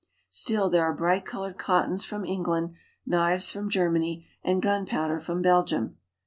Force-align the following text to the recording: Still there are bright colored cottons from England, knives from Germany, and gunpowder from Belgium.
Still 0.31 0.71
there 0.71 0.81
are 0.83 0.95
bright 0.95 1.25
colored 1.25 1.59
cottons 1.59 2.03
from 2.03 2.25
England, 2.25 2.73
knives 3.05 3.51
from 3.51 3.69
Germany, 3.69 4.25
and 4.43 4.59
gunpowder 4.59 5.19
from 5.19 5.43
Belgium. 5.43 5.97